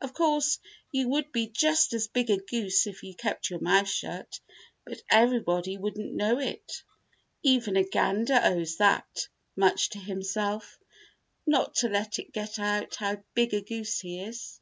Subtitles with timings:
[0.00, 0.58] Of course,
[0.90, 4.40] you would be just as big a goose if you kept your mouth shut,
[4.84, 6.82] but everybody wouldn't know it.
[7.44, 10.80] Even a gander owes that much to himself:
[11.46, 14.60] not to let it get out how big a goose he is."